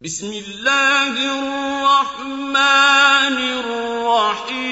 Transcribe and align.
بسم 0.00 0.28
الله 0.32 1.12
الرحمن 1.88 2.56
الرحيم. 3.64 4.68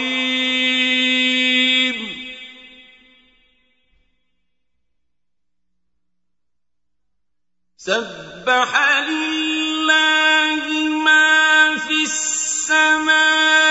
سبح 7.77 8.71
لله 9.09 10.65
ما 11.05 11.79
في 11.79 12.03
السماوات 12.03 13.64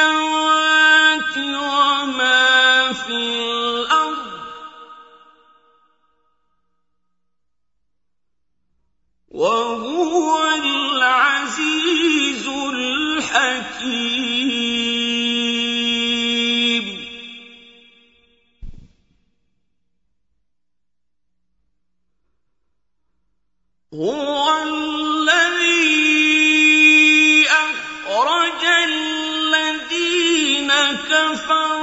كفروا 31.44 31.83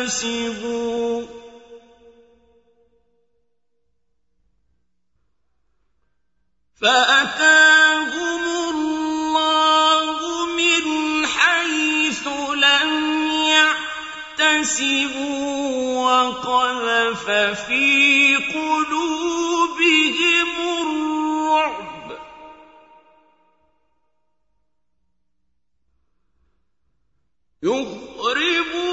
كسبوا 0.00 1.26
فأتاهم 6.80 8.44
الله 8.70 10.46
من 10.46 10.84
حيث 11.26 12.26
لم 12.54 12.90
يحتسبوا 14.38 15.20
وقذف 16.06 17.26
في 17.66 18.36
قلوبهم 18.36 19.70
الرعب. 20.82 22.08
يخربون 27.62 28.89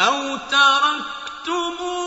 أو 0.00 0.36
تركتموه 0.36 2.05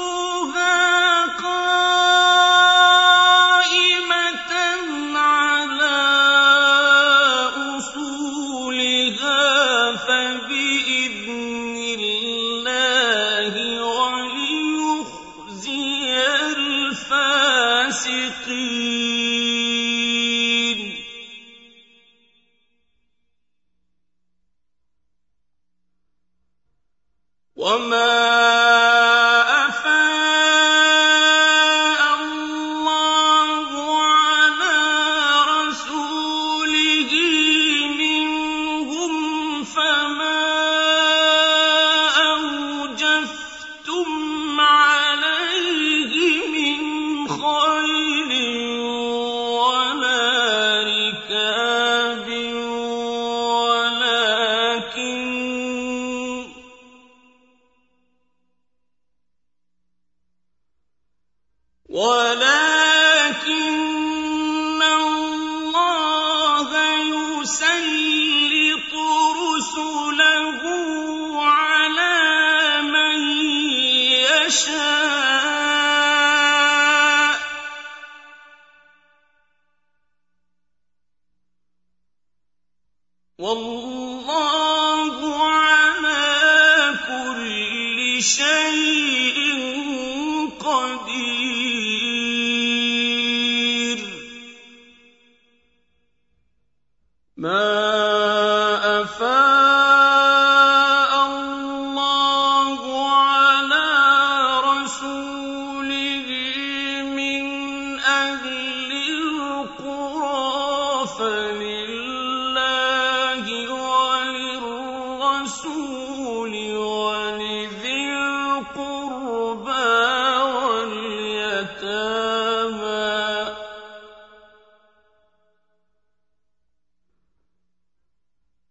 وَاللَّهُ 83.40 85.18
عَلَىٰ 85.44 87.00
كُلِّ 87.08 88.24
شَيْءٍ 88.24 89.19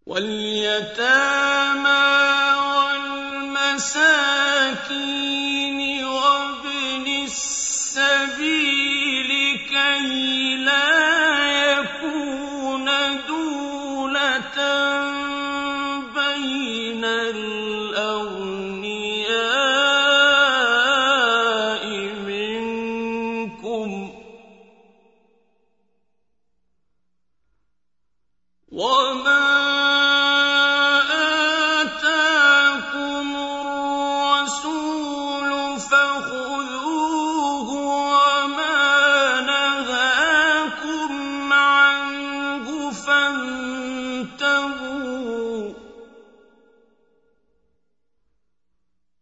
وَالْيَتَامَىٰ 0.09 1.89
وَالْمَسَاكِينِ 3.53 4.09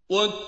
What 0.08 0.45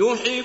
وَلَا 0.00 0.44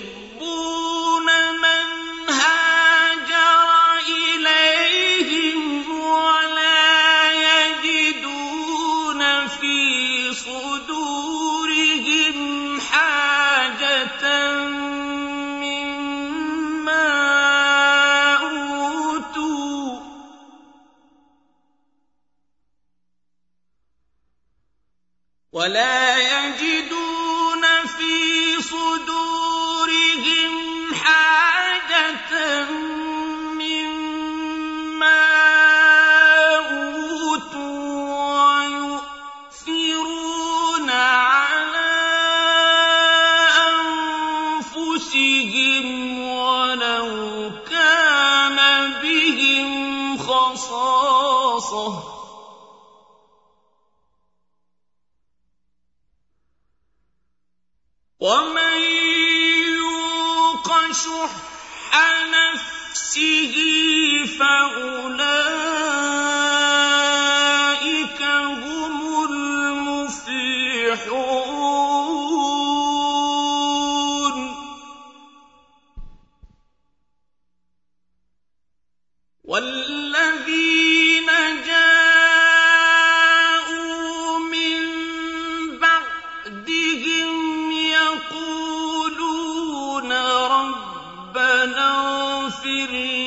والذين 79.54 81.30
جاءوا 81.66 82.80
من 84.40 84.82
بعدهم 85.78 87.72
يقولون 87.72 89.32
ربنا 90.52 91.88
اغفر 92.42 93.23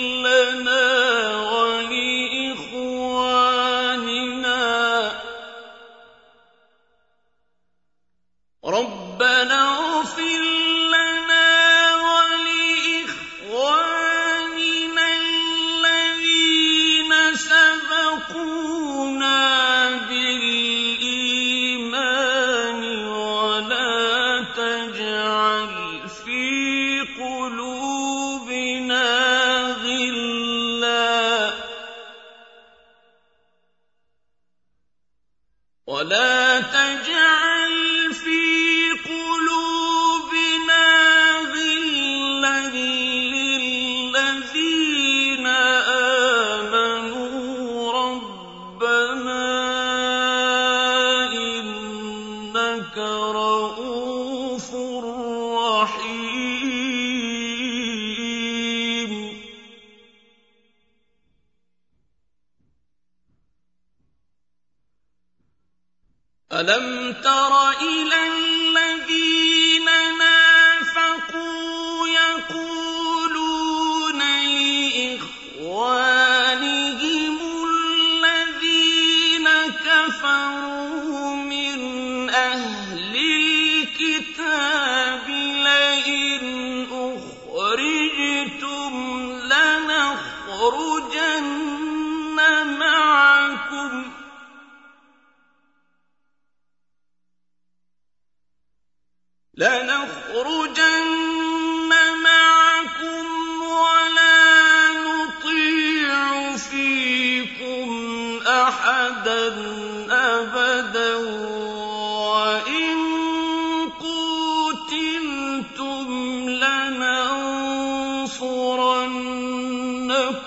يَقُولُ 72.51 72.86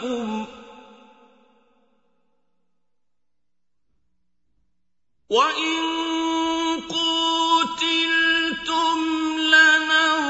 ربكم 0.03 0.45
وإن 5.29 5.75
قتلتم 6.89 8.19
لننصرنكم 9.39 10.29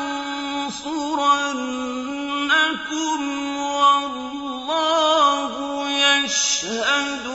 والله 3.57 5.53
يشهد 5.89 7.28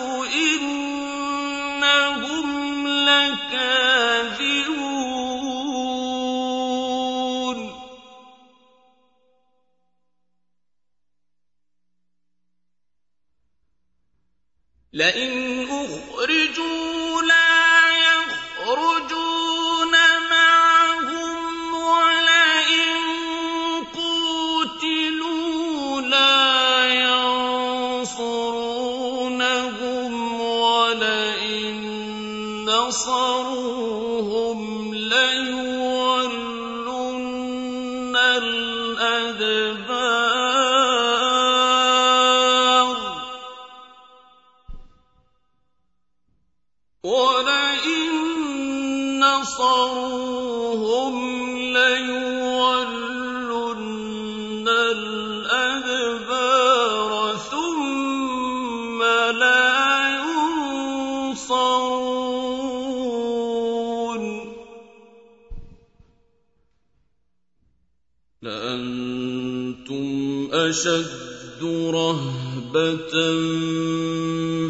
لأنتم 68.45 70.07
أشد 70.53 71.63
رهبة 71.65 73.15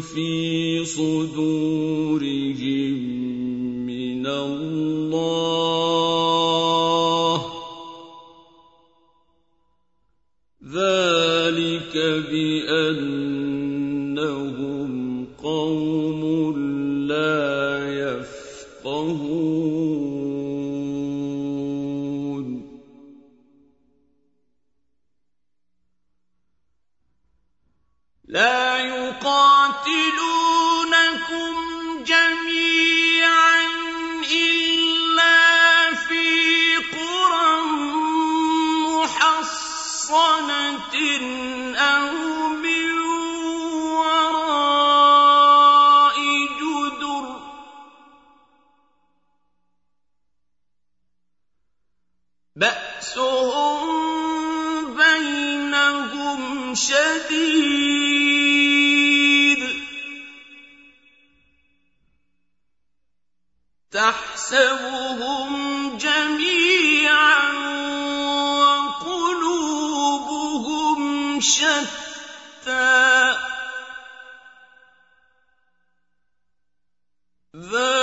في 0.01 0.85
صدورهم 0.85 2.55
من 3.85 4.27
الله. 4.27 4.54
The 77.57 77.94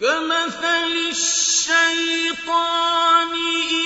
كمثل 0.00 0.92
الشيطان 1.10 2.52
إذ 3.70 3.85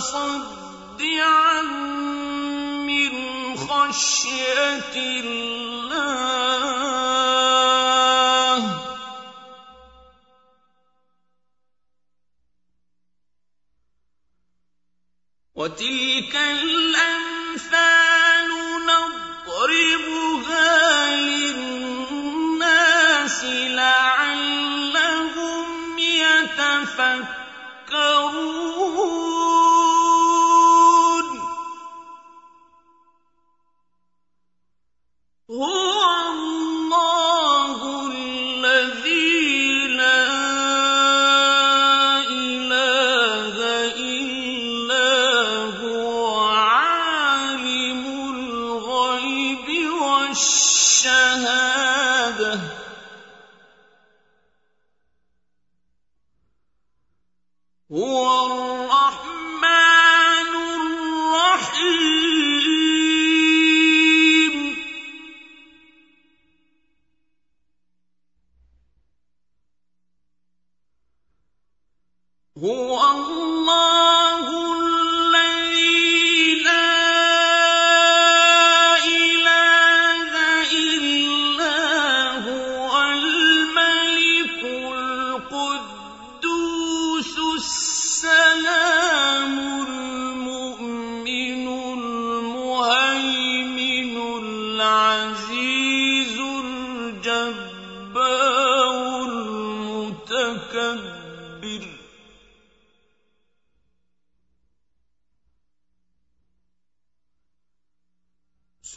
متصدعا 0.00 1.62
من 2.88 3.12
خشية 3.56 4.96
الله. 4.96 6.79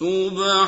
سُبْحَانَ 0.04 0.62